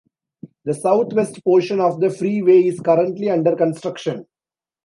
[0.65, 4.25] The southwest portion of the freeway is currently under construction.